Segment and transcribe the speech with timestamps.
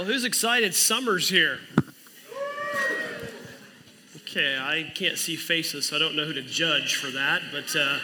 [0.00, 0.74] Well, who's excited?
[0.74, 1.58] Summer's here.
[4.16, 7.42] Okay, I can't see faces, so I don't know who to judge for that.
[7.52, 7.98] But uh,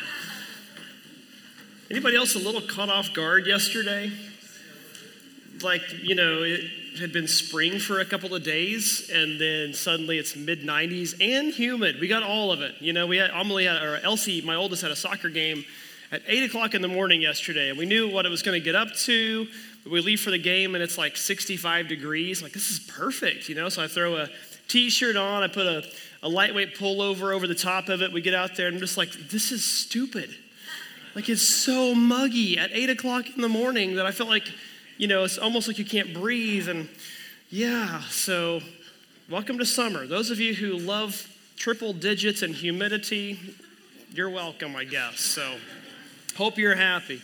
[1.91, 4.13] anybody else a little caught off guard yesterday?
[5.63, 6.61] Like, you know, it
[7.01, 11.51] had been spring for a couple of days, and then suddenly it's mid 90s and
[11.51, 11.99] humid.
[11.99, 12.75] We got all of it.
[12.79, 15.65] You know, we had Amelie had, or Elsie, my oldest, had a soccer game
[16.13, 18.63] at 8 o'clock in the morning yesterday, and we knew what it was going to
[18.63, 19.47] get up to.
[19.91, 22.43] We leave for the game, and it's like 65 degrees.
[22.43, 23.69] Like, this is perfect, you know?
[23.69, 24.29] So I throw a
[24.69, 25.85] t shirt on, I put a,
[26.23, 28.13] a lightweight pullover over the top of it.
[28.13, 30.31] We get out there, and I'm just like, this is stupid.
[31.15, 34.49] Like, it's so muggy at 8 o'clock in the morning that I felt like,
[34.99, 36.69] you know, it's almost like you can't breathe.
[36.69, 36.89] And
[37.49, 38.61] yeah, so
[39.31, 40.07] welcome to summer.
[40.07, 43.39] Those of you who love triple digits and humidity,
[44.13, 45.21] you're welcome, I guess.
[45.21, 45.57] So
[46.37, 47.23] hope you're happy.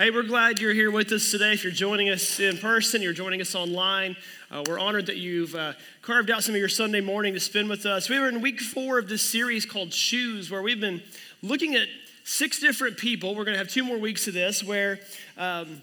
[0.00, 1.52] Hey, we're glad you're here with us today.
[1.52, 4.16] If you're joining us in person, you're joining us online,
[4.50, 7.68] uh, we're honored that you've uh, carved out some of your Sunday morning to spend
[7.68, 8.08] with us.
[8.08, 11.02] We were in week four of this series called Shoes, where we've been
[11.42, 11.86] looking at
[12.24, 13.34] six different people.
[13.34, 15.00] We're going to have two more weeks of this, where
[15.36, 15.82] um,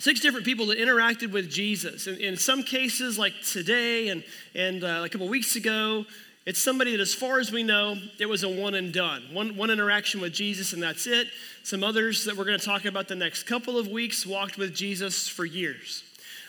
[0.00, 2.08] six different people that interacted with Jesus.
[2.08, 4.24] In, in some cases, like today and,
[4.56, 6.06] and uh, a couple weeks ago,
[6.46, 9.22] it's somebody that, as far as we know, it was a one and done.
[9.32, 11.28] One, one interaction with Jesus, and that's it.
[11.62, 14.74] Some others that we're going to talk about the next couple of weeks walked with
[14.74, 16.04] Jesus for years.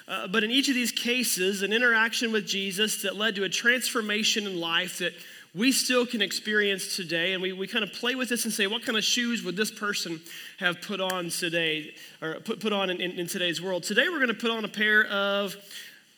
[0.08, 3.50] Uh, but in each of these cases, an interaction with Jesus that led to a
[3.50, 5.14] transformation in life that
[5.54, 7.34] we still can experience today.
[7.34, 9.58] And we, we kind of play with this and say, what kind of shoes would
[9.58, 10.22] this person
[10.60, 13.84] have put on today, or put, put on in, in, in today's world?
[13.84, 15.56] Today, we're going to put on a pair of,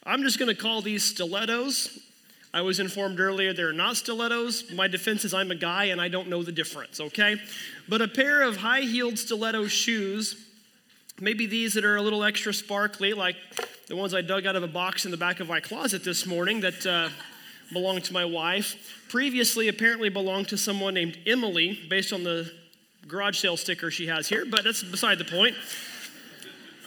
[0.05, 1.99] I'm just going to call these stilettos.
[2.53, 4.71] I was informed earlier they're not stilettos.
[4.73, 7.37] My defense is I'm a guy and I don't know the difference, okay?
[7.87, 10.35] But a pair of high heeled stiletto shoes,
[11.19, 13.37] maybe these that are a little extra sparkly, like
[13.87, 16.25] the ones I dug out of a box in the back of my closet this
[16.25, 17.09] morning that uh,
[17.71, 19.05] belonged to my wife.
[19.07, 22.51] Previously, apparently belonged to someone named Emily, based on the
[23.07, 25.55] garage sale sticker she has here, but that's beside the point.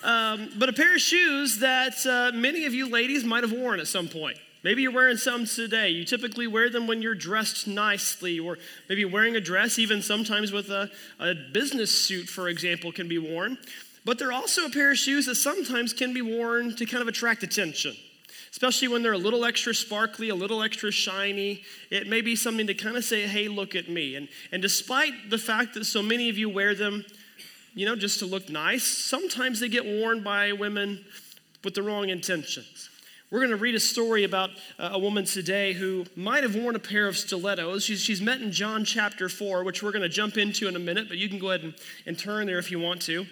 [0.03, 3.81] Um, but a pair of shoes that uh, many of you ladies might have worn
[3.81, 4.37] at some point.
[4.65, 5.91] Maybe you're wearing some today.
[5.91, 8.57] You typically wear them when you're dressed nicely, or
[8.89, 13.19] maybe wearing a dress, even sometimes with a, a business suit, for example, can be
[13.19, 13.59] worn.
[14.07, 17.09] But they're also a pair of shoes that sometimes can be worn to kind of
[17.09, 17.95] attract attention,
[18.51, 21.63] especially when they're a little extra sparkly, a little extra shiny.
[21.91, 24.17] It may be something to kind of say, hey, look at me.
[24.17, 27.05] And, and despite the fact that so many of you wear them,
[27.75, 31.05] you know, just to look nice, sometimes they get worn by women
[31.63, 32.89] with the wrong intentions.
[33.31, 36.79] We're going to read a story about a woman today who might have worn a
[36.79, 37.85] pair of stilettos.
[37.85, 40.81] She's, she's met in John chapter 4, which we're going to jump into in a
[40.81, 41.75] minute, but you can go ahead and,
[42.07, 43.27] and turn there if you want to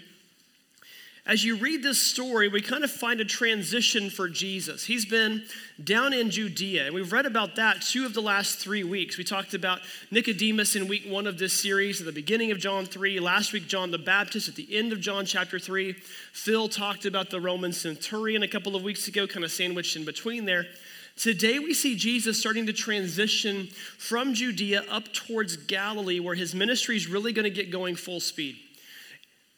[1.24, 4.84] as you read this story, we kind of find a transition for Jesus.
[4.84, 5.44] He's been
[5.82, 9.16] down in Judea, and we've read about that two of the last three weeks.
[9.16, 12.86] We talked about Nicodemus in week one of this series, at the beginning of John
[12.86, 13.20] 3.
[13.20, 15.92] Last week, John the Baptist at the end of John chapter 3.
[16.32, 20.04] Phil talked about the Roman centurion a couple of weeks ago, kind of sandwiched in
[20.04, 20.66] between there.
[21.14, 26.96] Today, we see Jesus starting to transition from Judea up towards Galilee, where his ministry
[26.96, 28.56] is really going to get going full speed.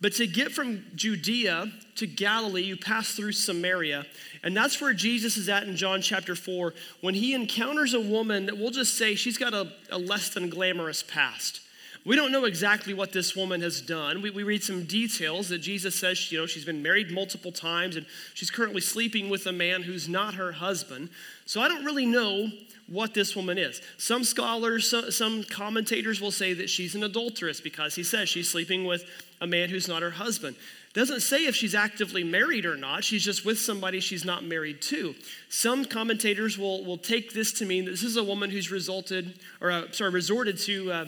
[0.04, 4.04] But to get from Judea to Galilee, you pass through Samaria.
[4.42, 8.44] And that's where Jesus is at in John chapter 4 when he encounters a woman
[8.44, 11.62] that we'll just say she's got a, a less than glamorous past.
[12.04, 14.20] We don't know exactly what this woman has done.
[14.20, 17.96] We, we read some details that Jesus says, you know, she's been married multiple times
[17.96, 18.04] and
[18.34, 21.08] she's currently sleeping with a man who's not her husband.
[21.46, 22.50] So I don't really know
[22.86, 23.80] what this woman is.
[23.96, 28.84] Some scholars, some commentators will say that she's an adulteress because he says she's sleeping
[28.84, 29.04] with
[29.40, 30.56] a man who's not her husband.
[30.92, 33.02] Doesn't say if she's actively married or not.
[33.02, 35.14] She's just with somebody she's not married to.
[35.48, 39.40] Some commentators will, will take this to mean that this is a woman who's resulted,
[39.60, 41.06] or uh, sorry, resorted to uh,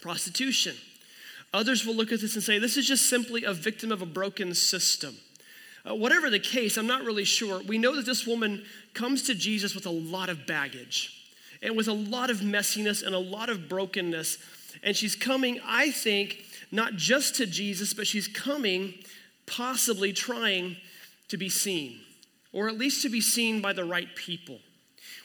[0.00, 0.74] prostitution.
[1.54, 4.06] Others will look at this and say this is just simply a victim of a
[4.06, 5.16] broken system.
[5.88, 7.60] Uh, whatever the case, I'm not really sure.
[7.62, 8.64] We know that this woman
[8.94, 11.12] comes to Jesus with a lot of baggage
[11.62, 14.38] and with a lot of messiness and a lot of brokenness.
[14.82, 18.94] And she's coming, I think, not just to Jesus, but she's coming
[19.46, 20.76] possibly trying
[21.28, 22.00] to be seen,
[22.52, 24.58] or at least to be seen by the right people.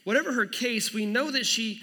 [0.03, 1.81] Whatever her case, we know that she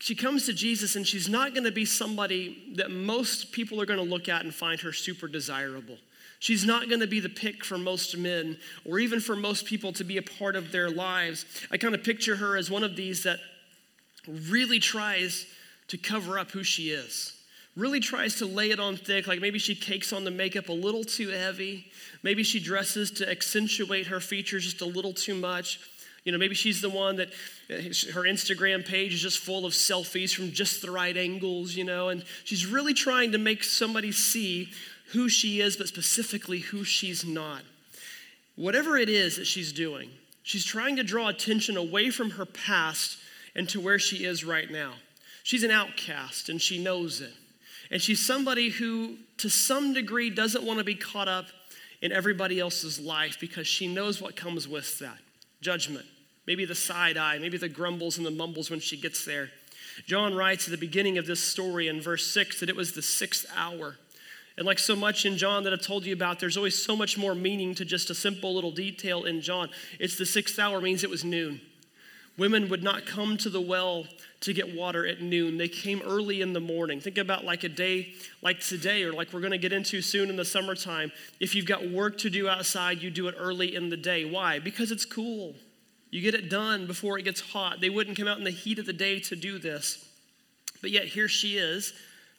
[0.00, 3.86] she comes to Jesus and she's not going to be somebody that most people are
[3.86, 5.98] going to look at and find her super desirable.
[6.38, 9.92] She's not going to be the pick for most men or even for most people
[9.94, 11.44] to be a part of their lives.
[11.70, 13.40] I kind of picture her as one of these that
[14.28, 15.46] really tries
[15.88, 17.38] to cover up who she is
[17.78, 20.72] really tries to lay it on thick, like maybe she cakes on the makeup a
[20.72, 21.86] little too heavy.
[22.24, 25.78] Maybe she dresses to accentuate her features just a little too much.
[26.24, 27.28] You know, maybe she's the one that
[27.70, 27.74] uh,
[28.12, 32.08] her Instagram page is just full of selfies from just the right angles, you know,
[32.08, 34.68] and she's really trying to make somebody see
[35.12, 37.62] who she is, but specifically who she's not.
[38.56, 40.10] Whatever it is that she's doing,
[40.42, 43.18] she's trying to draw attention away from her past
[43.54, 44.94] and to where she is right now.
[45.42, 47.32] She's an outcast and she knows it.
[47.90, 51.46] And she's somebody who, to some degree, doesn't want to be caught up
[52.02, 55.18] in everybody else's life because she knows what comes with that
[55.60, 56.04] judgment,
[56.46, 59.50] maybe the side eye, maybe the grumbles and the mumbles when she gets there.
[60.06, 63.02] John writes at the beginning of this story in verse 6 that it was the
[63.02, 63.96] sixth hour.
[64.58, 67.16] And like so much in John that I've told you about, there's always so much
[67.16, 69.70] more meaning to just a simple little detail in John.
[70.00, 71.60] It's the sixth hour means it was noon.
[72.36, 74.08] Women would not come to the well
[74.40, 75.58] to get water at noon.
[75.58, 77.00] They came early in the morning.
[77.00, 80.28] Think about like a day like today, or like we're going to get into soon
[80.28, 81.12] in the summertime.
[81.38, 84.24] If you've got work to do outside, you do it early in the day.
[84.24, 84.58] Why?
[84.58, 85.54] Because it's cool.
[86.10, 87.80] You get it done before it gets hot.
[87.80, 90.04] They wouldn't come out in the heat of the day to do this.
[90.80, 91.92] But yet, here she is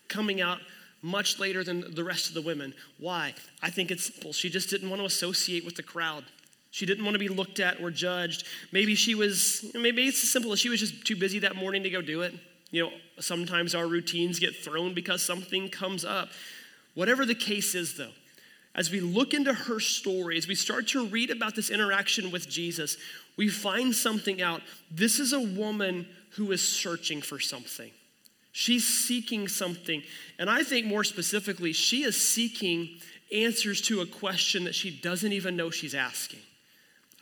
[0.09, 0.59] coming out
[1.01, 2.73] much later than the rest of the women.
[2.97, 3.33] Why?
[3.61, 4.33] I think it's simple.
[4.33, 6.25] She just didn't want to associate with the crowd.
[6.71, 8.45] She didn't want to be looked at or judged.
[8.71, 11.83] Maybe she was, maybe it's as simple as she was just too busy that morning
[11.83, 12.33] to go do it.
[12.71, 16.29] You know, sometimes our routines get thrown because something comes up.
[16.93, 18.11] Whatever the case is, though,
[18.75, 22.47] as we look into her story, as we start to read about this interaction with
[22.47, 22.97] Jesus,
[23.35, 24.61] we find something out.
[24.91, 27.89] This is a woman who is searching for something.
[28.59, 30.03] She's seeking something.
[30.37, 32.89] And I think more specifically, she is seeking
[33.33, 36.41] answers to a question that she doesn't even know she's asking.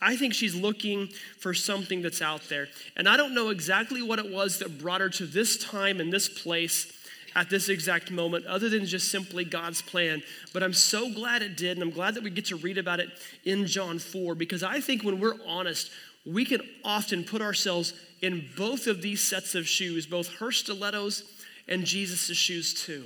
[0.02, 2.66] I think she's looking for something that's out there.
[2.96, 6.12] And I don't know exactly what it was that brought her to this time and
[6.12, 6.92] this place
[7.36, 10.24] at this exact moment, other than just simply God's plan.
[10.52, 12.98] But I'm so glad it did, and I'm glad that we get to read about
[12.98, 13.10] it
[13.44, 15.92] in John 4, because I think when we're honest,
[16.26, 21.24] we can often put ourselves in both of these sets of shoes, both her stilettos
[21.68, 23.04] and Jesus' shoes too.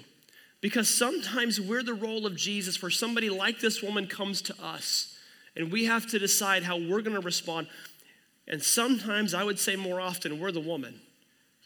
[0.60, 5.18] Because sometimes we're the role of Jesus where somebody like this woman comes to us
[5.56, 7.66] and we have to decide how we're going to respond.
[8.48, 11.00] And sometimes, I would say more often, we're the woman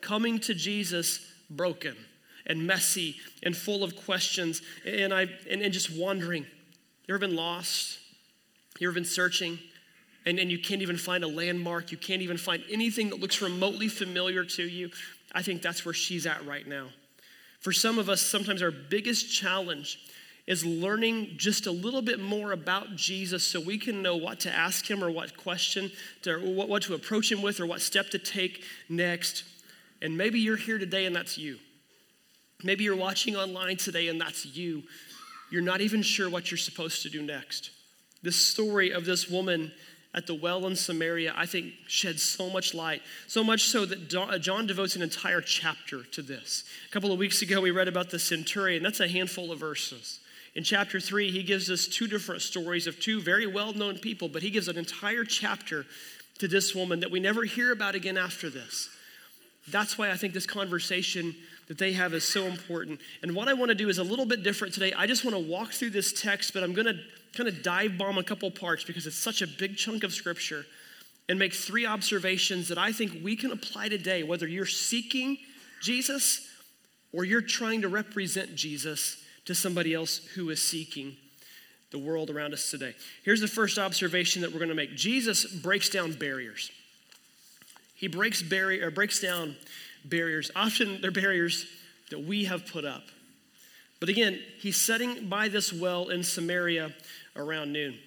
[0.01, 1.21] coming to Jesus
[1.51, 1.97] broken
[2.47, 6.45] and messy and full of questions and, I, and, and just wondering.
[7.07, 7.99] You ever been lost?
[8.79, 9.59] You ever been searching?
[10.27, 11.93] And, and you can't even find a landmark.
[11.93, 14.91] You can't even find anything that looks remotely familiar to you.
[15.33, 16.89] I think that's where she's at right now.
[17.61, 19.99] For some of us, sometimes our biggest challenge
[20.47, 24.53] is learning just a little bit more about Jesus so we can know what to
[24.53, 25.91] ask him or what question
[26.23, 29.45] to, or what, to approach him with or what step to take next.
[30.01, 31.59] And maybe you're here today and that's you.
[32.63, 34.85] Maybe you're watching online today and that's you.
[35.51, 37.71] You're not even sure what you're supposed to do next.
[38.23, 39.73] This story of this woman
[40.17, 43.03] at the well in Samaria, I think, sheds so much light.
[43.27, 46.65] So much so that uh, John devotes an entire chapter to this.
[46.89, 48.83] A couple of weeks ago, we read about the centurion.
[48.83, 50.21] That's a handful of verses.
[50.55, 54.29] In chapter three, he gives us two different stories of two very well known people,
[54.29, 55.85] but he gives an entire chapter
[56.39, 58.89] to this woman that we never hear about again after this.
[59.69, 61.35] That's why I think this conversation
[61.69, 63.01] that they have is so important.
[63.23, 64.93] And what I want to do is a little bit different today.
[64.93, 66.99] I just want to walk through this text, but I'm going to
[67.37, 70.65] kind of dive bomb a couple parts because it's such a big chunk of scripture
[71.29, 75.39] and make three observations that I think we can apply today, whether you're seeking
[75.83, 76.49] Jesus
[77.13, 81.17] or you're trying to represent Jesus to somebody else who is seeking
[81.91, 82.95] the world around us today.
[83.25, 86.71] Here's the first observation that we're going to make Jesus breaks down barriers.
[87.95, 89.57] He breaks, barrier, breaks down
[90.05, 90.51] barriers.
[90.55, 91.67] Often they're barriers
[92.11, 93.05] that we have put up.
[93.99, 96.93] But again, he's sitting by this well in Samaria
[97.37, 97.99] around noon.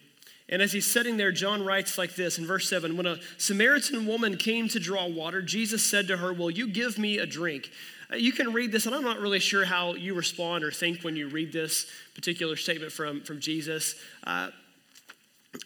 [0.52, 4.06] And as he's sitting there, John writes like this in verse 7 When a Samaritan
[4.08, 7.70] woman came to draw water, Jesus said to her, Will you give me a drink?
[8.12, 11.04] Uh, you can read this, and I'm not really sure how you respond or think
[11.04, 13.96] when you read this particular statement from, from Jesus.
[14.24, 14.50] Uh,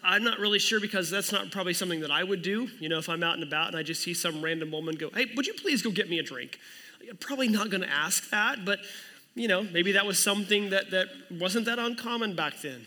[0.03, 2.69] I'm not really sure because that's not probably something that I would do.
[2.79, 5.09] You know, if I'm out and about and I just see some random woman go,
[5.13, 6.59] hey, would you please go get me a drink?
[7.09, 8.79] I'm probably not going to ask that, but,
[9.35, 12.85] you know, maybe that was something that, that wasn't that uncommon back then.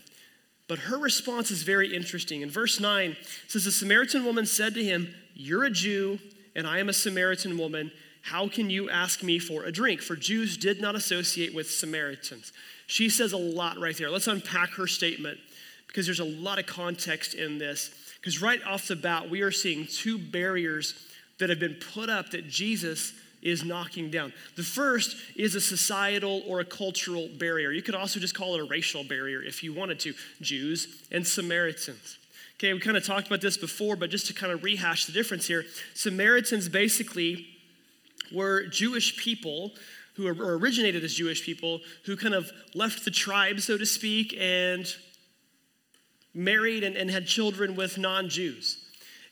[0.68, 2.42] But her response is very interesting.
[2.42, 6.18] In verse 9, it says, The Samaritan woman said to him, You're a Jew,
[6.54, 7.92] and I am a Samaritan woman.
[8.22, 10.02] How can you ask me for a drink?
[10.02, 12.52] For Jews did not associate with Samaritans.
[12.88, 14.10] She says a lot right there.
[14.10, 15.38] Let's unpack her statement
[15.86, 17.90] because there's a lot of context in this.
[18.16, 20.94] Because right off the bat, we are seeing two barriers
[21.38, 23.12] that have been put up that Jesus
[23.46, 24.32] is knocking down.
[24.56, 27.70] The first is a societal or a cultural barrier.
[27.70, 31.24] You could also just call it a racial barrier if you wanted to Jews and
[31.24, 32.18] Samaritans.
[32.56, 35.12] Okay, we kind of talked about this before, but just to kind of rehash the
[35.12, 37.46] difference here Samaritans basically
[38.34, 39.72] were Jewish people
[40.14, 44.86] who originated as Jewish people who kind of left the tribe, so to speak, and
[46.34, 48.85] married and, and had children with non Jews.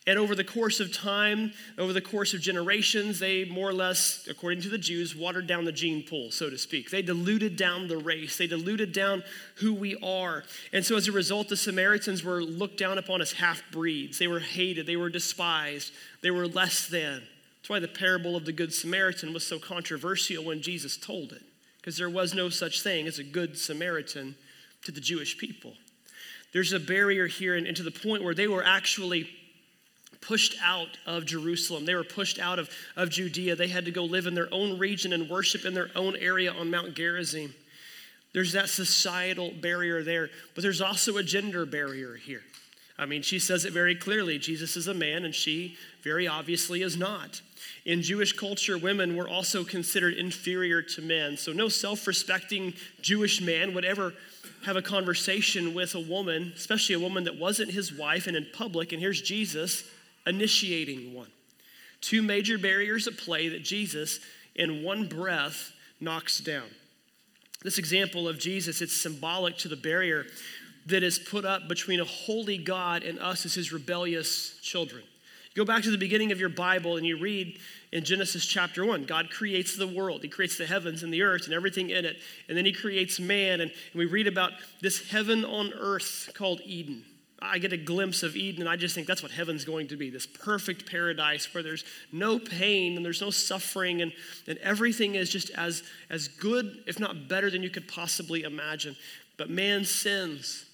[0.06, 4.26] And over the course of time, over the course of generations, they more or less,
[4.28, 6.90] according to the Jews, watered down the gene pool, so to speak.
[6.90, 9.25] They diluted down the race, they diluted down
[9.56, 10.44] who we are.
[10.75, 14.18] And so as a result, the Samaritans were looked down upon as half breeds.
[14.18, 17.23] They were hated, they were despised, they were less than.
[17.56, 21.42] That's why the parable of the Good Samaritan was so controversial when Jesus told it,
[21.78, 24.34] because there was no such thing as a Good Samaritan
[24.84, 25.73] to the Jewish people.
[26.52, 29.30] There's a barrier here, and, and to the point where they were actually
[30.26, 31.84] pushed out of Jerusalem.
[31.84, 33.56] They were pushed out of, of Judea.
[33.56, 36.52] They had to go live in their own region and worship in their own area
[36.52, 37.54] on Mount Gerizim.
[38.32, 42.42] There's that societal barrier there, but there's also a gender barrier here.
[42.98, 46.82] I mean, she says it very clearly Jesus is a man, and she very obviously
[46.82, 47.40] is not.
[47.84, 51.36] In Jewish culture, women were also considered inferior to men.
[51.36, 54.14] So, no self respecting Jewish man would ever
[54.64, 58.46] have a conversation with a woman, especially a woman that wasn't his wife and in
[58.52, 58.92] public.
[58.92, 59.84] And here's Jesus
[60.26, 61.30] initiating one.
[62.00, 64.20] Two major barriers at play that Jesus,
[64.54, 66.68] in one breath, knocks down.
[67.62, 70.26] This example of Jesus, it's symbolic to the barrier
[70.86, 75.02] that is put up between a holy God and us as his rebellious children.
[75.54, 77.58] Go back to the beginning of your Bible and you read
[77.92, 79.04] in Genesis chapter 1.
[79.04, 82.16] God creates the world, He creates the heavens and the earth and everything in it.
[82.48, 83.60] And then He creates man.
[83.60, 84.50] And, and we read about
[84.82, 87.04] this heaven on earth called Eden.
[87.44, 89.96] I get a glimpse of Eden, and I just think that's what heaven's going to
[89.96, 94.12] be this perfect paradise where there's no pain and there's no suffering, and,
[94.46, 98.96] and everything is just as, as good, if not better, than you could possibly imagine.
[99.36, 100.66] But man sins.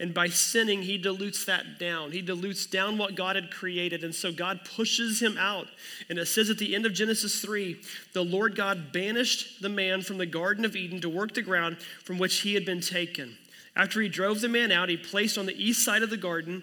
[0.00, 2.10] And by sinning, he dilutes that down.
[2.10, 4.02] He dilutes down what God had created.
[4.02, 5.68] And so God pushes him out.
[6.08, 7.80] And it says at the end of Genesis 3
[8.12, 11.78] the Lord God banished the man from the Garden of Eden to work the ground
[11.78, 13.38] from which he had been taken.
[13.76, 16.62] After he drove the man out, he placed on the east side of the garden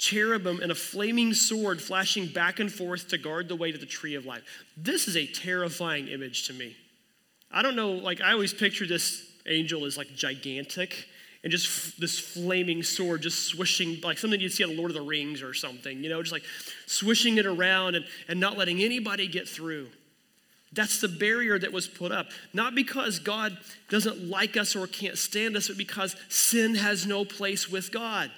[0.00, 3.86] cherubim and a flaming sword flashing back and forth to guard the way to the
[3.86, 4.42] tree of life.
[4.76, 6.74] This is a terrifying image to me.
[7.52, 11.06] I don't know, like, I always picture this angel as like gigantic
[11.42, 14.94] and just f- this flaming sword just swishing, like something you'd see on Lord of
[14.94, 16.44] the Rings or something, you know, just like
[16.86, 19.88] swishing it around and, and not letting anybody get through.
[20.72, 22.28] That's the barrier that was put up.
[22.52, 23.56] Not because God
[23.88, 28.30] doesn't like us or can't stand us, but because sin has no place with God.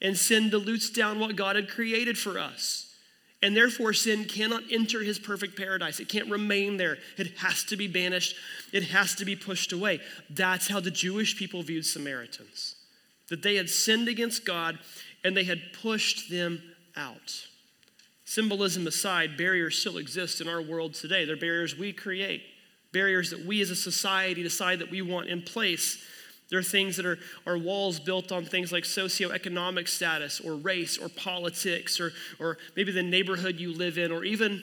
[0.00, 2.94] And sin dilutes down what God had created for us.
[3.42, 6.00] And therefore, sin cannot enter his perfect paradise.
[6.00, 6.98] It can't remain there.
[7.16, 8.34] It has to be banished,
[8.72, 10.00] it has to be pushed away.
[10.30, 12.74] That's how the Jewish people viewed Samaritans
[13.28, 14.78] that they had sinned against God
[15.22, 16.62] and they had pushed them
[16.96, 17.47] out.
[18.28, 21.24] Symbolism aside, barriers still exist in our world today.
[21.24, 22.42] They're barriers we create,
[22.92, 25.96] barriers that we as a society decide that we want in place.
[26.50, 30.98] There are things that are, are walls built on things like socioeconomic status or race
[30.98, 34.62] or politics or, or maybe the neighborhood you live in or even,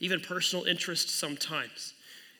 [0.00, 1.94] even personal interest sometimes.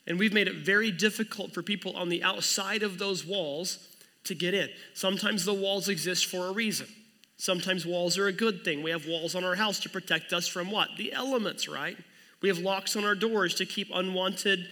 [0.08, 3.86] And we've made it very difficult for people on the outside of those walls
[4.24, 4.70] to get in.
[4.92, 6.88] Sometimes the walls exist for a reason.
[7.42, 8.84] Sometimes walls are a good thing.
[8.84, 10.90] We have walls on our house to protect us from what?
[10.96, 11.96] The elements, right?
[12.40, 14.68] We have locks on our doors to keep unwanted,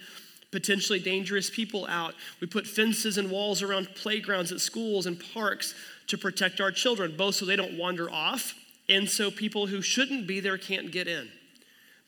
[0.52, 2.14] potentially dangerous people out.
[2.40, 5.74] We put fences and walls around playgrounds at schools and parks
[6.06, 8.54] to protect our children, both so they don't wander off
[8.88, 11.28] and so people who shouldn't be there can't get in.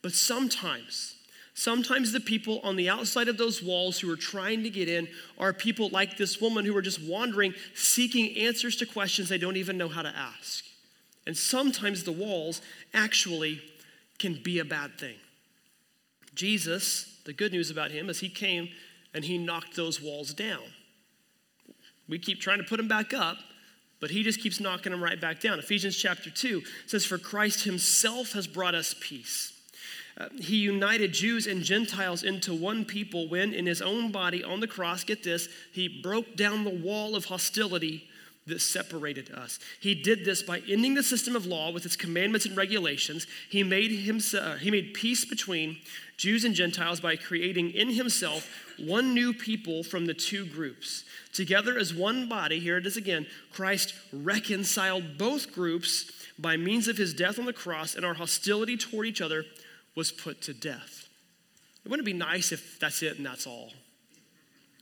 [0.01, 1.17] But sometimes,
[1.55, 5.07] Sometimes the people on the outside of those walls who are trying to get in
[5.39, 9.59] are people like this woman who are just wandering, seeking answers to questions they don't
[9.59, 10.65] even know how to ask.
[11.27, 12.63] And sometimes the walls
[12.95, 13.61] actually
[14.19, 15.17] can be a bad thing.
[16.35, 18.71] Jesus, the good news about him is he came
[19.13, 20.63] and he knocked those walls down.
[22.09, 23.37] We keep trying to put them back up,
[24.01, 25.59] but he just keeps knocking them right back down.
[25.59, 29.52] Ephesians chapter 2 says, For Christ himself has brought us peace
[30.19, 34.61] uh, he united Jews and Gentiles into one people when, in his own body on
[34.61, 38.09] the cross, get this, he broke down the wall of hostility
[38.47, 39.59] that separated us.
[39.81, 43.27] He did this by ending the system of law with its commandments and regulations.
[43.49, 45.79] He made, himself, he made peace between
[46.17, 51.05] Jews and Gentiles by creating in himself one new people from the two groups.
[51.33, 56.97] Together as one body, here it is again, Christ reconciled both groups by means of
[56.97, 59.45] his death on the cross and our hostility toward each other
[59.95, 61.09] was put to death.
[61.85, 63.73] It wouldn't be nice if that's it and that's all?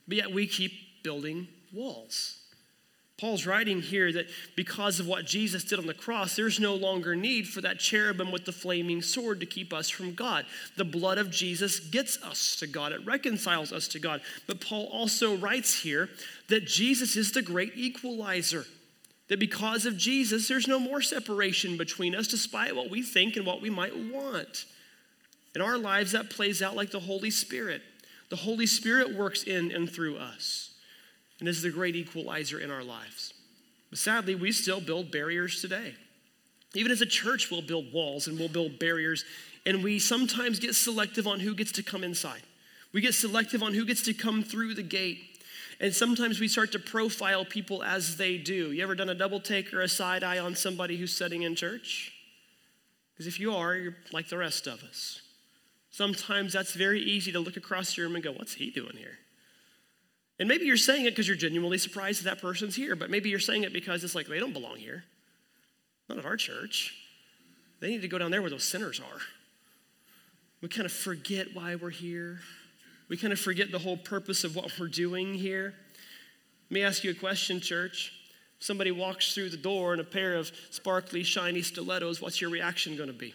[0.06, 2.40] But yet we keep building walls.
[3.20, 7.14] Paul's writing here that because of what Jesus did on the cross, there's no longer
[7.14, 10.46] need for that cherubim with the flaming sword to keep us from God.
[10.78, 14.22] The blood of Jesus gets us to God, it reconciles us to God.
[14.46, 16.08] But Paul also writes here
[16.48, 18.64] that Jesus is the great equalizer.
[19.28, 23.44] That because of Jesus, there's no more separation between us, despite what we think and
[23.46, 24.64] what we might want.
[25.60, 27.82] In our lives, that plays out like the Holy Spirit.
[28.30, 30.72] The Holy Spirit works in and through us
[31.38, 33.34] and is the great equalizer in our lives.
[33.90, 35.96] But sadly, we still build barriers today.
[36.72, 39.26] Even as a church, we'll build walls and we'll build barriers,
[39.66, 42.40] and we sometimes get selective on who gets to come inside.
[42.94, 45.18] We get selective on who gets to come through the gate.
[45.78, 48.72] And sometimes we start to profile people as they do.
[48.72, 51.54] You ever done a double take or a side eye on somebody who's sitting in
[51.54, 52.14] church?
[53.12, 55.20] Because if you are, you're like the rest of us.
[55.90, 59.18] Sometimes that's very easy to look across the room and go, What's he doing here?
[60.38, 63.28] And maybe you're saying it because you're genuinely surprised that that person's here, but maybe
[63.28, 65.04] you're saying it because it's like they don't belong here.
[66.08, 66.94] Not at our church.
[67.80, 69.20] They need to go down there where those sinners are.
[70.62, 72.40] We kind of forget why we're here.
[73.08, 75.74] We kind of forget the whole purpose of what we're doing here.
[76.70, 78.12] Let me ask you a question, church.
[78.58, 82.50] If somebody walks through the door in a pair of sparkly, shiny stilettos, what's your
[82.50, 83.34] reaction going to be?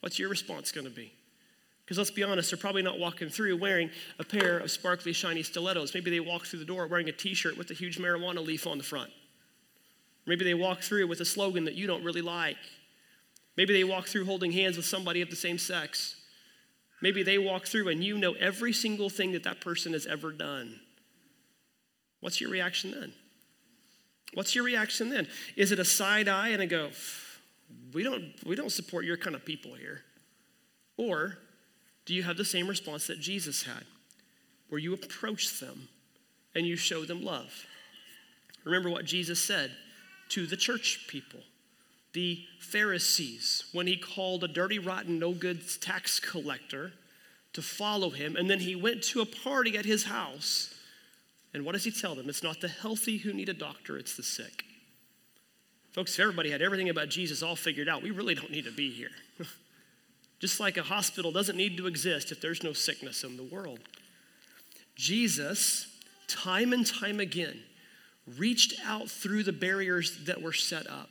[0.00, 1.12] What's your response going to be?
[1.92, 5.42] Because let's be honest, they're probably not walking through wearing a pair of sparkly, shiny
[5.42, 5.92] stilettos.
[5.92, 8.66] Maybe they walk through the door wearing a t shirt with a huge marijuana leaf
[8.66, 9.10] on the front.
[10.24, 12.56] Maybe they walk through with a slogan that you don't really like.
[13.58, 16.16] Maybe they walk through holding hands with somebody of the same sex.
[17.02, 20.32] Maybe they walk through and you know every single thing that that person has ever
[20.32, 20.80] done.
[22.20, 23.12] What's your reaction then?
[24.32, 25.28] What's your reaction then?
[25.56, 26.88] Is it a side eye and a go,
[27.92, 30.00] we don't, we don't support your kind of people here?
[30.96, 31.36] Or
[32.04, 33.84] do you have the same response that Jesus had,
[34.68, 35.88] where you approach them
[36.54, 37.66] and you show them love?
[38.64, 39.72] Remember what Jesus said
[40.30, 41.40] to the church people,
[42.12, 46.92] the Pharisees, when he called a dirty, rotten, no good tax collector
[47.52, 50.74] to follow him, and then he went to a party at his house.
[51.52, 52.28] And what does he tell them?
[52.28, 54.64] It's not the healthy who need a doctor, it's the sick.
[55.92, 58.72] Folks, if everybody had everything about Jesus all figured out, we really don't need to
[58.72, 59.10] be here.
[60.42, 63.78] Just like a hospital doesn't need to exist if there's no sickness in the world.
[64.96, 65.86] Jesus,
[66.26, 67.60] time and time again,
[68.36, 71.10] reached out through the barriers that were set up.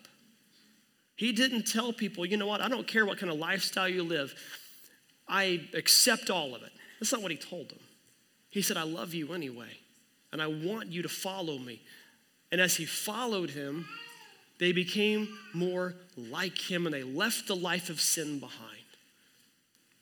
[1.16, 4.04] He didn't tell people, you know what, I don't care what kind of lifestyle you
[4.04, 4.36] live,
[5.30, 6.72] I accept all of it.
[7.00, 7.80] That's not what he told them.
[8.50, 9.78] He said, I love you anyway,
[10.34, 11.82] and I want you to follow me.
[12.52, 13.88] And as he followed him,
[14.60, 18.81] they became more like him and they left the life of sin behind.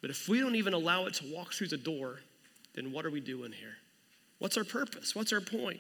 [0.02, 2.20] But if we don't even allow it to walk through the door,
[2.76, 3.78] then what are we doing here?
[4.40, 5.16] What's our purpose?
[5.16, 5.80] What's our point?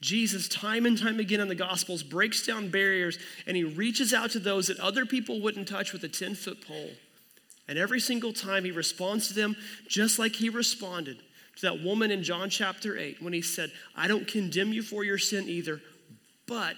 [0.00, 4.30] Jesus, time and time again in the Gospels, breaks down barriers and he reaches out
[4.32, 6.90] to those that other people wouldn't touch with a 10 foot pole.
[7.68, 9.56] And every single time he responds to them
[9.88, 11.18] just like he responded
[11.56, 15.02] to that woman in John chapter 8 when he said, I don't condemn you for
[15.02, 15.80] your sin either,
[16.46, 16.76] but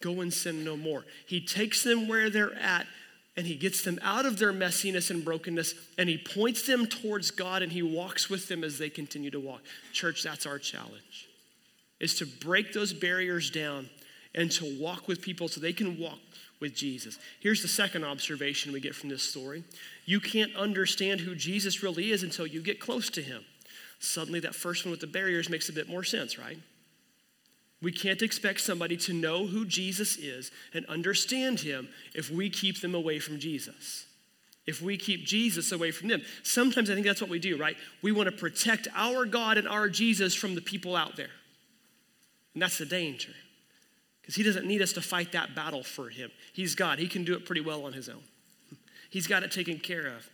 [0.00, 1.04] go and sin no more.
[1.26, 2.86] He takes them where they're at
[3.36, 7.30] and he gets them out of their messiness and brokenness and he points them towards
[7.30, 9.62] God and he walks with them as they continue to walk.
[9.92, 11.28] Church, that's our challenge.
[11.98, 13.88] Is to break those barriers down
[14.34, 16.18] and to walk with people so they can walk
[16.60, 17.18] with Jesus.
[17.40, 19.64] Here's the second observation we get from this story.
[20.04, 23.44] You can't understand who Jesus really is until you get close to him.
[23.98, 26.58] Suddenly that first one with the barriers makes a bit more sense, right?
[27.82, 32.80] We can't expect somebody to know who Jesus is and understand him if we keep
[32.80, 34.06] them away from Jesus.
[34.66, 36.22] If we keep Jesus away from them.
[36.44, 37.76] Sometimes I think that's what we do, right?
[38.00, 41.30] We want to protect our God and our Jesus from the people out there.
[42.54, 43.32] And that's the danger.
[44.20, 46.30] Because he doesn't need us to fight that battle for him.
[46.52, 48.22] He's God, he can do it pretty well on his own.
[49.10, 50.30] He's got it taken care of.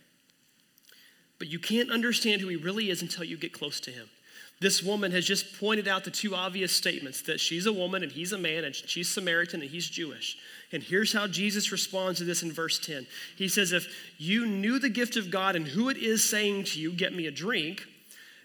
[1.39, 4.07] But you can't understand who he really is until you get close to him.
[4.61, 8.11] This woman has just pointed out the two obvious statements that she's a woman and
[8.11, 10.37] he's a man, and she's Samaritan and he's Jewish.
[10.73, 13.07] And here's how Jesus responds to this in verse 10.
[13.37, 16.79] He says, If you knew the gift of God and who it is saying to
[16.79, 17.87] you, Get me a drink,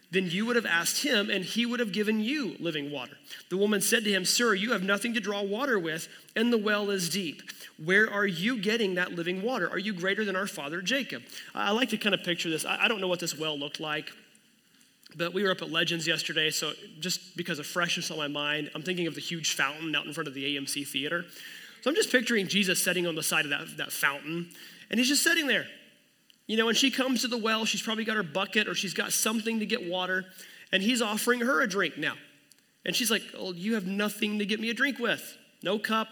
[0.09, 3.17] then you would have asked him, and he would have given you living water.
[3.49, 6.57] The woman said to him, Sir, you have nothing to draw water with, and the
[6.57, 7.41] well is deep.
[7.83, 9.69] Where are you getting that living water?
[9.69, 11.23] Are you greater than our father Jacob?
[11.53, 12.63] I like to kind of picture this.
[12.63, 14.13] I don't know what this well looked like.
[15.15, 18.71] But we were up at Legends yesterday, so just because of freshness on my mind,
[18.75, 21.25] I'm thinking of the huge fountain out in front of the AMC theater.
[21.81, 24.49] So I'm just picturing Jesus sitting on the side of that, that fountain,
[24.89, 25.67] and he's just sitting there.
[26.47, 28.93] You know, when she comes to the well, she's probably got her bucket or she's
[28.93, 30.25] got something to get water,
[30.71, 32.15] and he's offering her a drink now.
[32.85, 35.37] And she's like, Oh, you have nothing to get me a drink with.
[35.63, 36.07] No cup,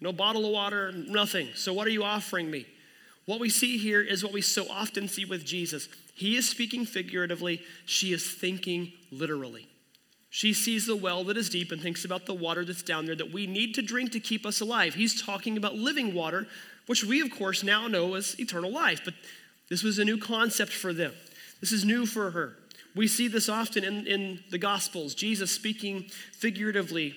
[0.00, 1.48] no bottle of water, nothing.
[1.54, 2.66] So what are you offering me?
[3.28, 5.90] What we see here is what we so often see with Jesus.
[6.14, 9.68] He is speaking figuratively, she is thinking literally.
[10.30, 13.14] She sees the well that is deep and thinks about the water that's down there
[13.16, 14.94] that we need to drink to keep us alive.
[14.94, 16.46] He's talking about living water,
[16.86, 19.02] which we, of course, now know as eternal life.
[19.04, 19.12] But
[19.68, 21.12] this was a new concept for them.
[21.60, 22.56] This is new for her.
[22.96, 27.14] We see this often in, in the Gospels Jesus speaking figuratively,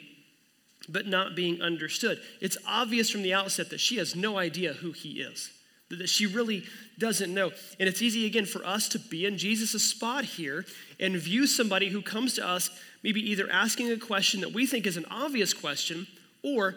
[0.90, 2.20] but not being understood.
[2.42, 5.52] It's obvious from the outset that she has no idea who he is,
[5.98, 6.64] that she really
[6.98, 7.52] doesn't know.
[7.80, 10.66] And it's easy, again, for us to be in Jesus' spot here
[11.00, 12.70] and view somebody who comes to us
[13.04, 16.08] maybe either asking a question that we think is an obvious question
[16.44, 16.76] or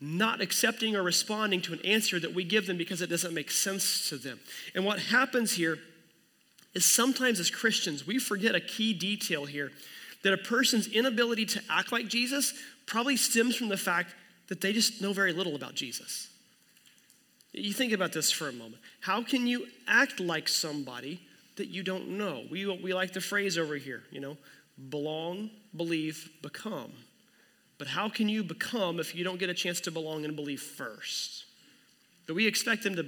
[0.00, 3.50] not accepting or responding to an answer that we give them because it doesn't make
[3.50, 4.38] sense to them.
[4.74, 5.78] And what happens here
[6.74, 9.70] is sometimes as Christians, we forget a key detail here
[10.22, 12.54] that a person's inability to act like Jesus
[12.86, 14.14] probably stems from the fact
[14.48, 16.28] that they just know very little about Jesus.
[17.54, 18.82] You think about this for a moment.
[19.00, 21.20] How can you act like somebody
[21.56, 22.42] that you don't know?
[22.50, 24.36] We, we like the phrase over here, you know,
[24.90, 26.90] belong, believe, become.
[27.78, 30.60] But how can you become if you don't get a chance to belong and believe
[30.60, 31.44] first?
[32.26, 33.06] But we expect them to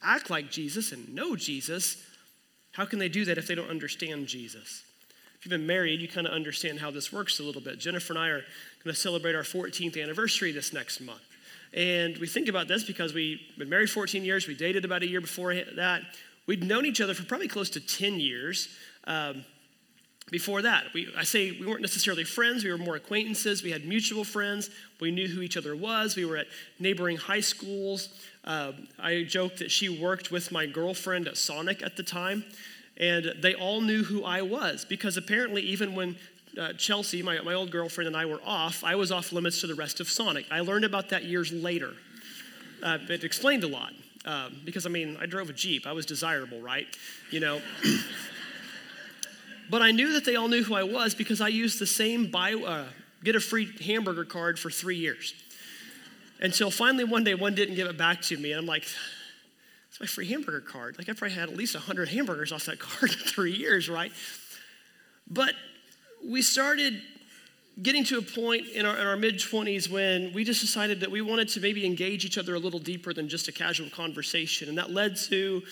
[0.00, 2.00] act like Jesus and know Jesus.
[2.72, 4.84] How can they do that if they don't understand Jesus?
[5.38, 7.78] If you've been married, you kind of understand how this works a little bit.
[7.80, 8.44] Jennifer and I are
[8.84, 11.22] going to celebrate our 14th anniversary this next month.
[11.74, 15.06] And we think about this because we've been married 14 years, we dated about a
[15.06, 16.02] year before that.
[16.46, 18.68] We'd known each other for probably close to 10 years.
[19.04, 19.44] Um,
[20.30, 20.92] before that.
[20.94, 23.62] We, I say we weren't necessarily friends, we were more acquaintances.
[23.62, 24.70] We had mutual friends.
[25.00, 26.16] We knew who each other was.
[26.16, 26.46] We were at
[26.78, 28.08] neighboring high schools.
[28.44, 32.44] Uh, I joked that she worked with my girlfriend at Sonic at the time,
[32.96, 36.16] and they all knew who I was because apparently, even when
[36.58, 39.66] uh, Chelsea, my, my old girlfriend, and I were off, I was off limits to
[39.66, 40.46] the rest of Sonic.
[40.50, 41.92] I learned about that years later.
[42.82, 43.92] Uh, it explained a lot
[44.24, 45.86] um, because, I mean, I drove a Jeep.
[45.86, 46.86] I was desirable, right?
[47.30, 47.60] You know.
[49.70, 52.30] But I knew that they all knew who I was because I used the same
[52.30, 52.86] buy, uh,
[53.22, 55.34] get a free hamburger card for three years.
[56.40, 58.52] Until finally one day, one didn't give it back to me.
[58.52, 58.84] And I'm like,
[59.90, 60.96] it's my free hamburger card.
[60.96, 64.12] Like I probably had at least 100 hamburgers off that card in three years, right?
[65.28, 65.52] But
[66.26, 67.02] we started
[67.82, 71.20] getting to a point in our, our mid 20s when we just decided that we
[71.20, 74.68] wanted to maybe engage each other a little deeper than just a casual conversation.
[74.68, 75.62] And that led to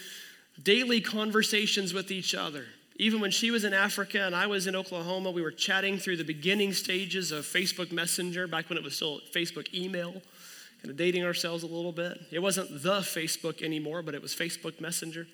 [0.62, 2.64] daily conversations with each other.
[2.98, 6.16] Even when she was in Africa and I was in Oklahoma, we were chatting through
[6.16, 10.96] the beginning stages of Facebook Messenger back when it was still Facebook email, kind of
[10.96, 12.18] dating ourselves a little bit.
[12.30, 15.26] It wasn't the Facebook anymore, but it was Facebook Messenger.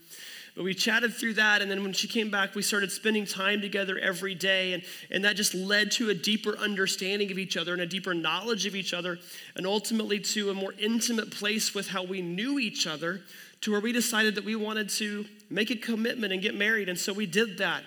[0.55, 3.63] But we chatted through that, and then when she came back, we started spending time
[3.63, 7.73] together every day, and, and that just led to a deeper understanding of each other
[7.73, 9.19] and a deeper knowledge of each other,
[9.57, 13.23] and ultimately to a more intimate place with how we knew each other
[13.63, 16.89] to where we decided that we wanted to make a commitment and get married.
[16.89, 17.83] And so we did that.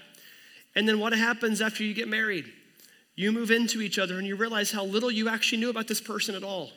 [0.74, 2.46] And then what happens after you get married?
[3.16, 6.02] You move into each other and you realize how little you actually knew about this
[6.02, 6.72] person at all.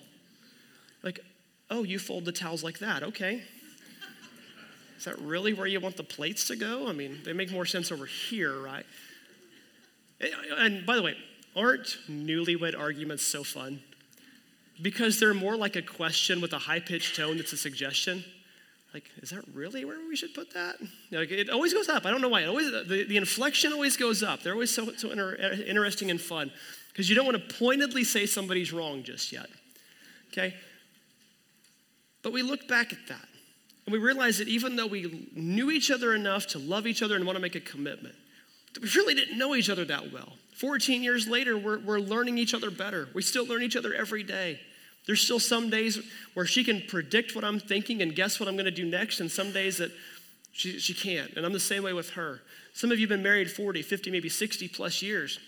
[1.02, 1.20] Like,
[1.70, 3.02] oh, you fold the towels like that.
[3.02, 3.42] Okay.
[4.98, 6.88] Is that really where you want the plates to go?
[6.88, 8.84] I mean, they make more sense over here, right?
[10.58, 11.16] And by the way,
[11.56, 13.80] aren't newlywed arguments so fun?
[14.82, 18.24] Because they're more like a question with a high pitched tone that's a suggestion
[18.94, 20.76] like, is that really where we should put that?
[21.10, 22.06] Like, it always goes up.
[22.06, 22.42] I don't know why.
[22.42, 24.42] It always, the, the inflection always goes up.
[24.42, 26.50] They're always so, so inter- interesting and fun
[26.90, 29.48] because you don't want to pointedly say somebody's wrong just yet.
[30.32, 30.54] Okay?
[32.22, 33.28] But we look back at that
[33.88, 37.16] and we realized that even though we knew each other enough to love each other
[37.16, 38.14] and want to make a commitment,
[38.82, 40.34] we really didn't know each other that well.
[40.56, 43.08] 14 years later, we're, we're learning each other better.
[43.14, 44.60] We still learn each other every day.
[45.06, 45.98] There's still some days
[46.34, 49.20] where she can predict what I'm thinking and guess what I'm going to do next,
[49.20, 49.90] and some days that
[50.52, 51.32] she, she can't.
[51.34, 52.42] And I'm the same way with her.
[52.74, 55.38] Some of you have been married 40, 50, maybe 60 plus years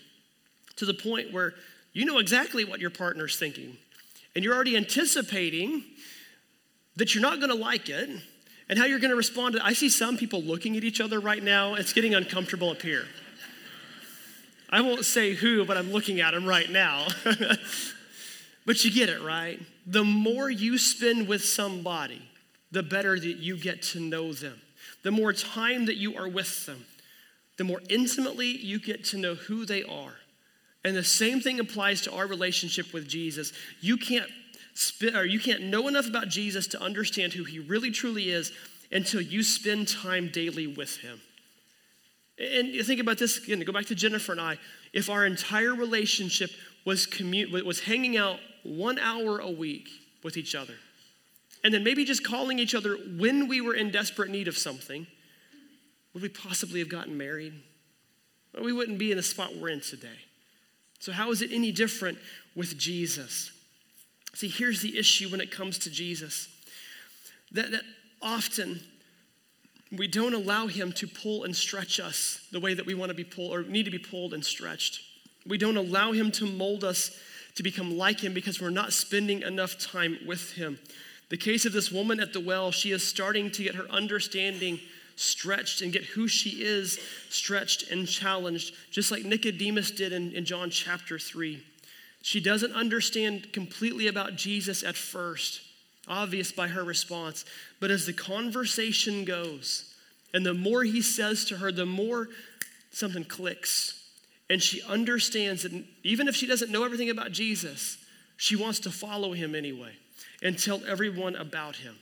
[0.77, 1.53] to the point where
[1.93, 3.77] you know exactly what your partner's thinking.
[4.33, 5.83] And you're already anticipating
[6.95, 8.09] that you're not going to like it
[8.71, 11.19] and how you're going to respond to I see some people looking at each other
[11.19, 11.75] right now.
[11.75, 13.05] It's getting uncomfortable up here.
[14.71, 17.05] I won't say who, but I'm looking at them right now.
[18.65, 19.59] But you get it, right?
[19.87, 22.21] The more you spend with somebody,
[22.71, 24.61] the better that you get to know them.
[25.03, 26.85] The more time that you are with them,
[27.57, 30.13] the more intimately you get to know who they are.
[30.83, 33.51] And the same thing applies to our relationship with Jesus.
[33.81, 34.29] You can't
[34.81, 38.51] spit, or you can't know enough about Jesus to understand who he really truly is
[38.91, 41.21] until you spend time daily with Him.
[42.37, 44.57] And you think about this again, go back to Jennifer and I.
[44.93, 46.49] If our entire relationship
[46.85, 49.87] was, commu- was hanging out one hour a week
[50.23, 50.73] with each other,
[51.63, 55.05] and then maybe just calling each other when we were in desperate need of something,
[56.13, 57.53] would we possibly have gotten married?
[58.53, 60.07] Well, we wouldn't be in the spot we're in today.
[60.99, 62.17] So, how is it any different
[62.55, 63.51] with Jesus?
[64.33, 66.47] See, here's the issue when it comes to Jesus
[67.51, 67.83] that, that
[68.21, 68.79] often
[69.91, 73.15] we don't allow him to pull and stretch us the way that we want to
[73.15, 75.01] be pulled or need to be pulled and stretched.
[75.45, 77.17] We don't allow him to mold us
[77.55, 80.79] to become like him because we're not spending enough time with him.
[81.29, 84.79] The case of this woman at the well, she is starting to get her understanding
[85.17, 90.45] stretched and get who she is stretched and challenged, just like Nicodemus did in, in
[90.45, 91.61] John chapter 3.
[92.21, 95.61] She doesn't understand completely about Jesus at first,
[96.07, 97.45] obvious by her response.
[97.79, 99.93] But as the conversation goes,
[100.33, 102.29] and the more he says to her, the more
[102.91, 103.97] something clicks.
[104.49, 105.71] And she understands that
[106.03, 107.97] even if she doesn't know everything about Jesus,
[108.37, 109.93] she wants to follow him anyway
[110.43, 111.95] and tell everyone about him.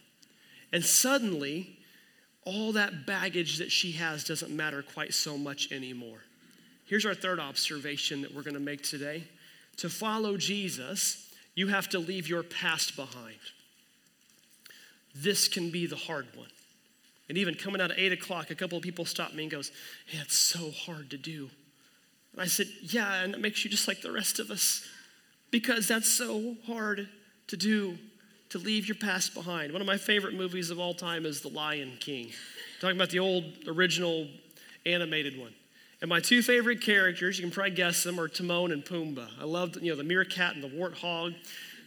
[0.72, 1.78] And suddenly,
[2.46, 6.20] all that baggage that she has doesn't matter quite so much anymore.
[6.86, 9.24] Here's our third observation that we're going to make today.
[9.80, 13.40] To follow Jesus, you have to leave your past behind.
[15.16, 16.50] This can be the hard one.
[17.30, 19.72] And even coming out at 8 o'clock, a couple of people stopped me and goes,
[20.06, 21.50] hey, it's so hard to do.
[22.34, 24.86] And I said, yeah, and it makes you just like the rest of us.
[25.50, 27.08] Because that's so hard
[27.48, 27.98] to do,
[28.50, 29.72] to leave your past behind.
[29.72, 32.32] One of my favorite movies of all time is The Lion King.
[32.82, 34.28] talking about the old original
[34.86, 35.54] animated one.
[36.02, 39.28] And my two favorite characters, you can probably guess them, are Timon and Pumbaa.
[39.40, 41.36] I loved, you know, the meerkat and the warthog,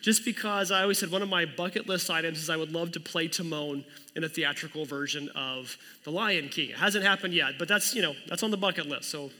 [0.03, 2.93] just because I always said one of my bucket list items is I would love
[2.93, 6.71] to play Timon in a theatrical version of The Lion King.
[6.71, 9.11] It hasn't happened yet, but that's, you know, that's on the bucket list.
[9.11, 9.31] So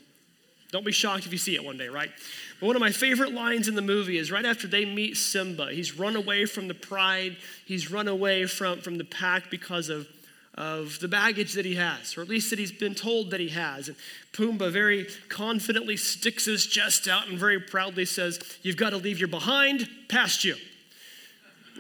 [0.71, 2.11] don't be shocked if you see it one day, right?
[2.59, 5.71] But one of my favorite lines in the movie is right after they meet Simba.
[5.71, 10.09] He's run away from the pride, he's run away from, from the pack because of
[10.55, 13.49] of the baggage that he has, or at least that he's been told that he
[13.49, 13.89] has.
[13.89, 13.97] And
[14.33, 19.19] Pumbaa very confidently sticks his chest out and very proudly says, You've got to leave
[19.19, 20.57] your behind past you.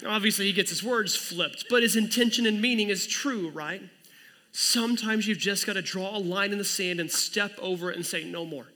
[0.07, 3.83] Obviously, he gets his words flipped, but his intention and meaning is true, right?
[4.53, 7.97] Sometimes you've just got to draw a line in the sand and step over it
[7.97, 8.67] and say, No more.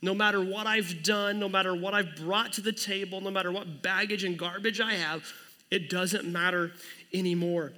[0.00, 3.50] No matter what I've done, no matter what I've brought to the table, no matter
[3.50, 5.32] what baggage and garbage I have,
[5.70, 6.72] it doesn't matter
[7.12, 7.72] anymore.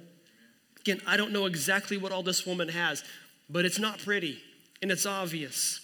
[0.87, 3.03] Again, I don't know exactly what all this woman has,
[3.49, 4.39] but it's not pretty
[4.81, 5.81] and it's obvious.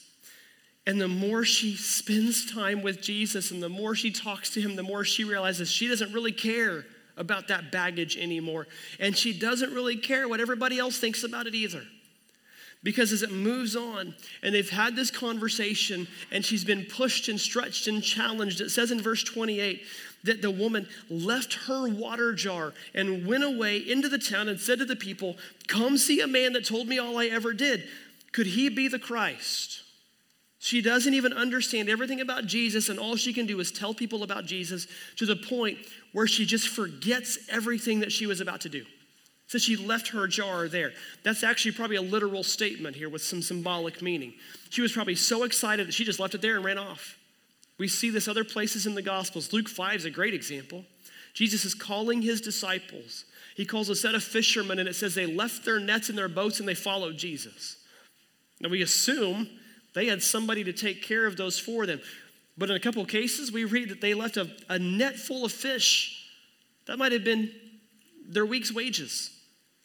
[0.87, 4.77] And the more she spends time with Jesus and the more she talks to him,
[4.77, 6.85] the more she realizes she doesn't really care
[7.17, 8.65] about that baggage anymore.
[8.97, 11.83] And she doesn't really care what everybody else thinks about it either.
[12.81, 17.39] Because as it moves on, and they've had this conversation, and she's been pushed and
[17.39, 19.83] stretched and challenged, it says in verse 28
[20.23, 24.79] that the woman left her water jar and went away into the town and said
[24.79, 25.35] to the people,
[25.67, 27.83] Come see a man that told me all I ever did.
[28.31, 29.81] Could he be the Christ?
[30.59, 34.23] She doesn't even understand everything about Jesus, and all she can do is tell people
[34.23, 35.77] about Jesus to the point
[36.13, 38.85] where she just forgets everything that she was about to do.
[39.47, 40.93] So she left her jar there.
[41.23, 44.33] That's actually probably a literal statement here with some symbolic meaning.
[44.69, 47.17] She was probably so excited that she just left it there and ran off.
[47.77, 49.51] We see this other places in the Gospels.
[49.51, 50.85] Luke 5 is a great example.
[51.33, 53.25] Jesus is calling his disciples.
[53.55, 56.29] He calls a set of fishermen, and it says they left their nets and their
[56.29, 57.77] boats and they followed Jesus.
[58.59, 59.49] Now we assume
[59.93, 62.01] they had somebody to take care of those for them.
[62.57, 65.51] But in a couple cases, we read that they left a, a net full of
[65.51, 66.29] fish.
[66.85, 67.51] That might have been
[68.27, 69.31] their week's wages.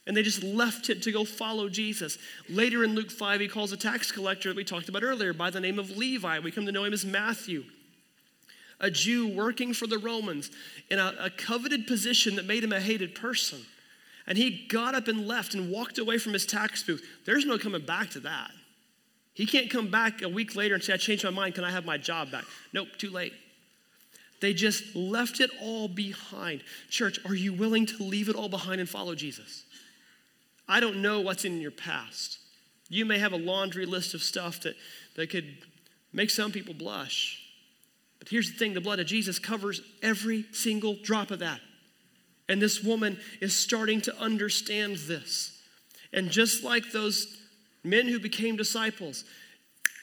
[0.06, 2.18] And they just left it to go follow Jesus.
[2.48, 5.50] Later in Luke 5, he calls a tax collector that we talked about earlier by
[5.50, 6.38] the name of Levi.
[6.38, 7.64] We come to know him as Matthew
[8.80, 10.50] a Jew working for the Romans
[10.90, 13.60] in a, a coveted position that made him a hated person.
[14.26, 17.02] And he got up and left and walked away from his tax booth.
[17.24, 18.50] There's no coming back to that.
[19.34, 21.54] He can't come back a week later and say, I changed my mind.
[21.54, 22.44] Can I have my job back?
[22.72, 23.32] Nope, too late.
[24.40, 26.62] They just left it all behind.
[26.90, 29.64] Church, are you willing to leave it all behind and follow Jesus?
[30.68, 32.38] I don't know what's in your past.
[32.88, 34.74] You may have a laundry list of stuff that,
[35.16, 35.56] that could
[36.12, 37.47] make some people blush.
[38.28, 41.60] But here's the thing the blood of Jesus covers every single drop of that.
[42.46, 45.58] And this woman is starting to understand this.
[46.12, 47.38] And just like those
[47.82, 49.24] men who became disciples,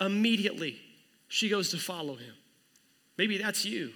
[0.01, 0.77] immediately
[1.27, 2.33] she goes to follow him.
[3.15, 3.91] Maybe that's you.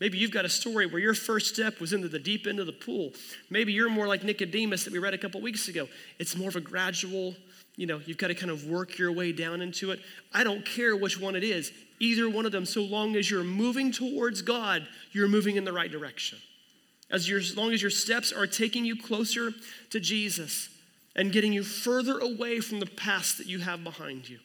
[0.00, 2.66] Maybe you've got a story where your first step was into the deep end of
[2.66, 3.12] the pool.
[3.48, 5.88] Maybe you're more like Nicodemus that we read a couple weeks ago.
[6.18, 7.36] It's more of a gradual,
[7.76, 10.00] you know, you've got to kind of work your way down into it.
[10.32, 13.44] I don't care which one it is, either one of them, so long as you're
[13.44, 16.38] moving towards God, you're moving in the right direction.
[17.10, 19.52] As, as long as your steps are taking you closer
[19.90, 20.68] to Jesus
[21.14, 24.38] and getting you further away from the past that you have behind you.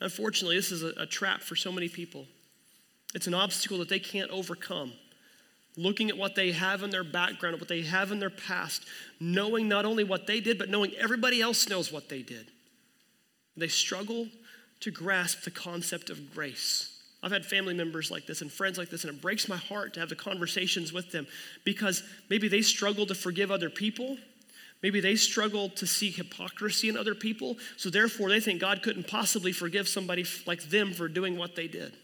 [0.00, 2.26] Unfortunately, this is a, a trap for so many people.
[3.14, 4.92] It's an obstacle that they can't overcome.
[5.78, 8.84] Looking at what they have in their background, what they have in their past,
[9.20, 12.48] knowing not only what they did, but knowing everybody else knows what they did.
[13.56, 14.26] They struggle
[14.80, 17.00] to grasp the concept of grace.
[17.22, 19.94] I've had family members like this and friends like this, and it breaks my heart
[19.94, 21.28] to have the conversations with them
[21.64, 24.16] because maybe they struggle to forgive other people.
[24.82, 29.06] Maybe they struggle to see hypocrisy in other people, so therefore they think God couldn't
[29.06, 31.96] possibly forgive somebody like them for doing what they did.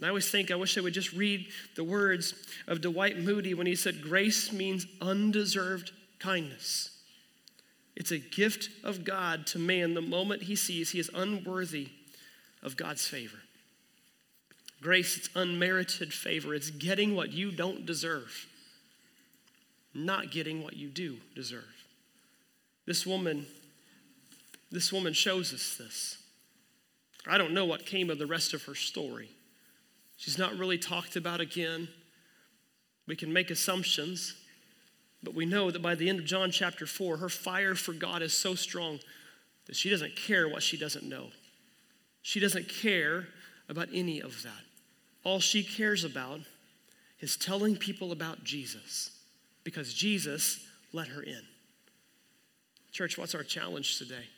[0.00, 2.32] And I always think, I wish I would just read the words
[2.66, 6.96] of Dwight Moody when he said, Grace means undeserved kindness.
[7.94, 11.88] It's a gift of God to man the moment he sees he is unworthy
[12.62, 13.36] of God's favor.
[14.80, 16.54] Grace, it's unmerited favor.
[16.54, 18.46] It's getting what you don't deserve,
[19.92, 21.84] not getting what you do deserve.
[22.86, 23.44] This woman,
[24.70, 26.16] this woman shows us this.
[27.26, 29.28] I don't know what came of the rest of her story.
[30.20, 31.88] She's not really talked about again.
[33.06, 34.34] We can make assumptions,
[35.22, 38.20] but we know that by the end of John chapter 4, her fire for God
[38.20, 39.00] is so strong
[39.64, 41.28] that she doesn't care what she doesn't know.
[42.20, 43.28] She doesn't care
[43.70, 44.60] about any of that.
[45.24, 46.40] All she cares about
[47.20, 49.12] is telling people about Jesus
[49.64, 51.40] because Jesus let her in.
[52.92, 54.28] Church, what's our challenge today?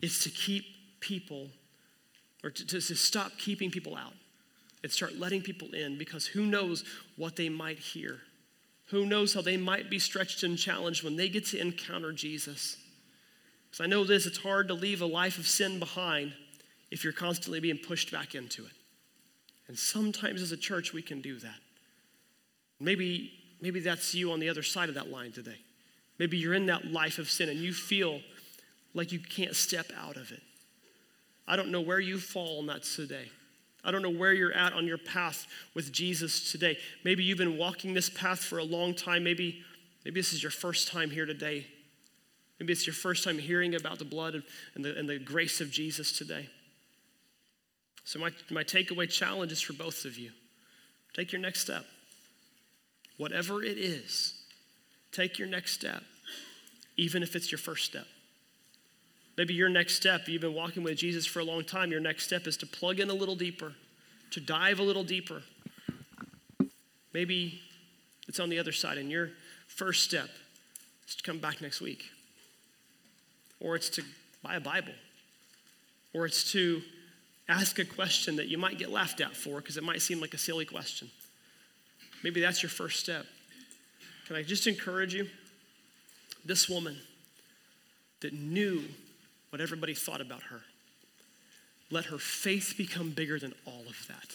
[0.00, 0.64] It's to keep
[1.00, 1.48] people,
[2.42, 4.14] or to, to, to stop keeping people out
[4.82, 6.84] and start letting people in because who knows
[7.16, 8.18] what they might hear.
[8.86, 12.76] Who knows how they might be stretched and challenged when they get to encounter Jesus.
[13.70, 16.34] Because I know this, it's hard to leave a life of sin behind
[16.90, 18.72] if you're constantly being pushed back into it.
[19.68, 21.58] And sometimes as a church, we can do that.
[22.80, 25.58] Maybe, maybe that's you on the other side of that line today.
[26.18, 28.20] Maybe you're in that life of sin and you feel
[28.92, 30.42] like you can't step out of it.
[31.46, 33.30] I don't know where you fall on that today.
[33.84, 36.78] I don't know where you're at on your path with Jesus today.
[37.04, 39.24] Maybe you've been walking this path for a long time.
[39.24, 39.62] Maybe,
[40.04, 41.66] maybe this is your first time here today.
[42.60, 44.40] Maybe it's your first time hearing about the blood
[44.76, 46.48] and the, and the grace of Jesus today.
[48.04, 50.30] So, my, my takeaway challenge is for both of you
[51.14, 51.84] take your next step.
[53.18, 54.34] Whatever it is,
[55.12, 56.02] take your next step,
[56.96, 58.06] even if it's your first step.
[59.36, 62.24] Maybe your next step, you've been walking with Jesus for a long time, your next
[62.24, 63.72] step is to plug in a little deeper,
[64.30, 65.42] to dive a little deeper.
[67.14, 67.60] Maybe
[68.28, 69.30] it's on the other side, and your
[69.68, 70.28] first step
[71.08, 72.04] is to come back next week,
[73.58, 74.02] or it's to
[74.42, 74.92] buy a Bible,
[76.12, 76.82] or it's to
[77.48, 80.34] ask a question that you might get laughed at for because it might seem like
[80.34, 81.10] a silly question.
[82.22, 83.26] Maybe that's your first step.
[84.26, 85.26] Can I just encourage you?
[86.44, 86.98] This woman
[88.20, 88.84] that knew
[89.52, 90.62] what everybody thought about her.
[91.90, 94.34] Let her faith become bigger than all of that.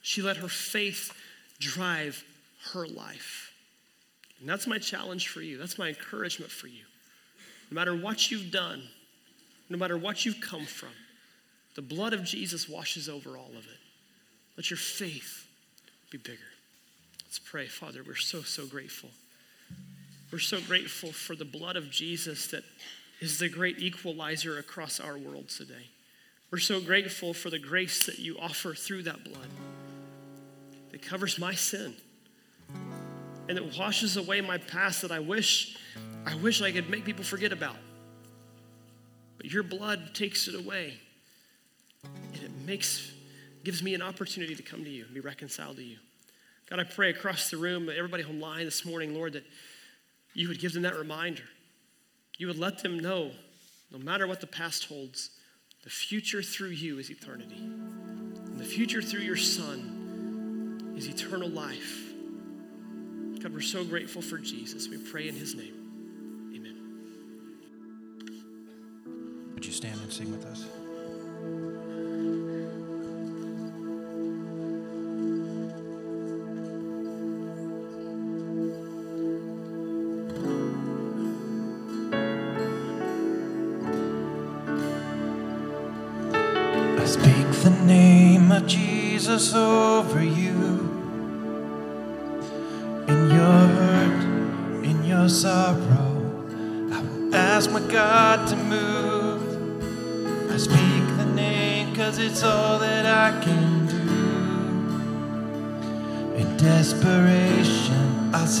[0.00, 1.12] She let her faith
[1.60, 2.24] drive
[2.72, 3.52] her life.
[4.40, 5.58] And that's my challenge for you.
[5.58, 6.84] That's my encouragement for you.
[7.70, 8.82] No matter what you've done,
[9.68, 10.88] no matter what you've come from,
[11.74, 13.78] the blood of Jesus washes over all of it.
[14.56, 15.46] Let your faith
[16.10, 16.38] be bigger.
[17.26, 17.66] Let's pray.
[17.66, 19.10] Father, we're so, so grateful.
[20.32, 22.64] We're so grateful for the blood of Jesus that
[23.22, 25.86] is the great equalizer across our world today.
[26.50, 29.46] We're so grateful for the grace that you offer through that blood
[30.90, 31.94] that covers my sin
[33.48, 35.76] and that washes away my past that I wish
[36.26, 37.76] I wish I could make people forget about.
[39.36, 40.94] But your blood takes it away.
[42.04, 43.12] And it makes
[43.62, 45.98] gives me an opportunity to come to you and be reconciled to you.
[46.68, 49.44] God, I pray across the room, everybody online this morning, Lord, that
[50.34, 51.44] you would give them that reminder
[52.38, 53.30] you would let them know,
[53.90, 55.30] no matter what the past holds,
[55.84, 57.56] the future through you is eternity.
[57.56, 62.12] And the future through your Son is eternal life.
[63.42, 64.88] God, we're so grateful for Jesus.
[64.88, 66.52] We pray in his name.
[66.54, 66.76] Amen.
[69.54, 70.64] Would you stand and sing with us?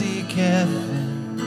[0.00, 1.38] Heaven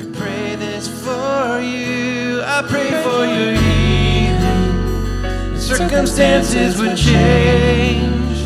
[0.00, 2.42] and pray this for you.
[2.42, 5.56] I pray for your healing.
[5.56, 8.40] Circumstances would change.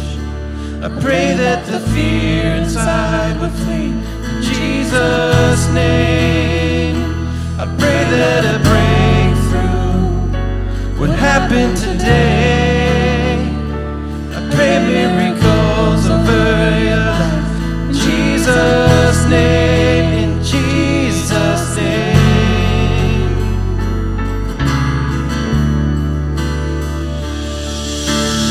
[0.84, 3.94] I pray that the fear inside would flee.
[4.30, 6.96] In Jesus' name.
[7.58, 13.38] I pray that a breakthrough would happen today.
[14.36, 17.46] I pray miracles over your life.
[17.92, 18.99] Jesus'
[19.32, 22.16] In Jesus' name.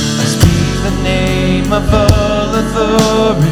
[0.07, 3.48] I speak the name of all authority,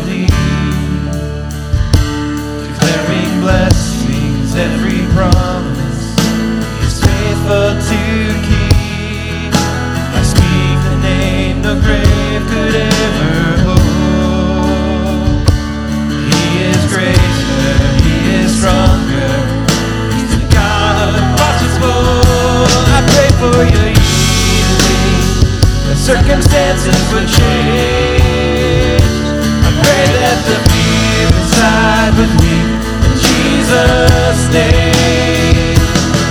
[23.57, 25.33] for your healing.
[25.89, 29.01] The circumstances would change.
[29.65, 32.69] I pray that the fear inside would leave.
[33.07, 35.73] In Jesus' name.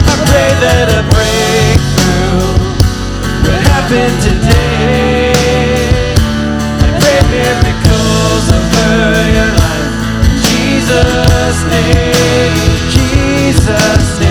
[0.06, 2.46] I pray that a breakthrough
[3.42, 5.34] would happen today.
[6.78, 8.94] I pray miracles over
[9.34, 9.94] your life.
[10.30, 12.54] In Jesus' name.
[12.94, 14.25] Jesus' name.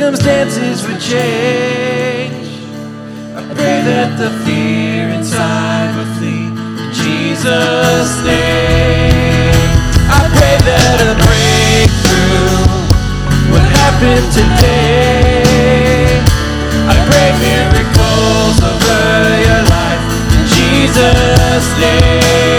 [0.00, 2.48] Circumstances would change.
[3.36, 6.48] I pray that the fear inside would flee.
[6.48, 9.52] In Jesus' name.
[10.08, 12.64] I pray that a breakthrough
[13.52, 16.16] would happen today.
[16.88, 19.04] I pray miracles over
[19.44, 20.00] your life.
[20.32, 22.49] In Jesus' name.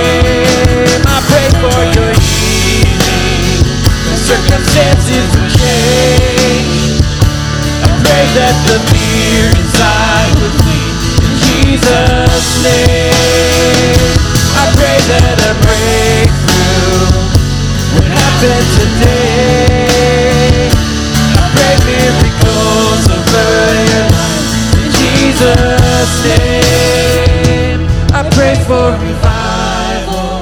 [8.67, 9.51] The fear.
[11.25, 13.95] In Jesus' name.
[14.61, 15.37] I pray that
[18.77, 20.69] today.
[21.37, 24.11] I pray miracles life.
[24.79, 27.81] In Jesus' name.
[28.13, 30.37] I pray for revival,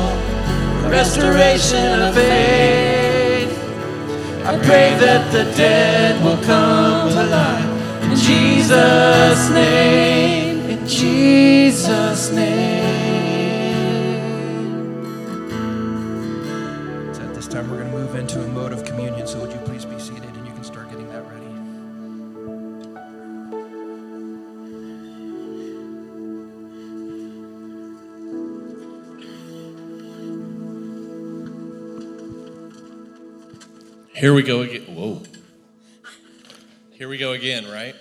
[0.89, 3.53] restoration of faith.
[4.45, 7.68] I pray that the dead will come alive
[8.69, 12.75] Jesus' name, in Jesus' name.
[17.15, 19.25] So at this time, we're going to move into a mode of communion.
[19.25, 21.47] So would you please be seated and you can start getting that ready.
[34.13, 34.83] Here we go again.
[34.95, 35.23] Whoa.
[36.91, 37.95] Here we go again, right?